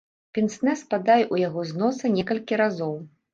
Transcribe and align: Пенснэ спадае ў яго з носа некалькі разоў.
Пенснэ 0.35 0.73
спадае 0.79 1.19
ў 1.25 1.35
яго 1.47 1.67
з 1.73 1.77
носа 1.83 2.11
некалькі 2.17 2.61
разоў. 2.65 2.99